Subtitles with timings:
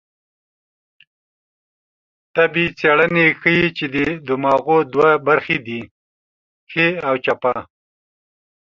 [2.35, 3.95] طبي څېړنې ښيي، چې د
[4.27, 5.79] دماغو دوه برخې دي؛
[6.71, 7.53] ښۍ او چپه